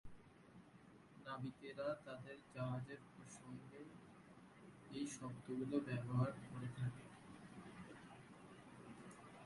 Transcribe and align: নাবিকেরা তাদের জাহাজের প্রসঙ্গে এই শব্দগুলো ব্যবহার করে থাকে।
নাবিকেরা 1.25 1.87
তাদের 2.05 2.37
জাহাজের 2.53 3.01
প্রসঙ্গে 3.11 3.81
এই 4.91 5.05
শব্দগুলো 5.15 5.77
ব্যবহার 5.87 6.31
করে 6.45 6.69
থাকে। 6.77 7.05